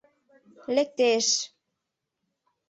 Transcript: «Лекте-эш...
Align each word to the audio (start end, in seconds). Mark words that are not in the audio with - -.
«Лекте-эш... 0.75 1.27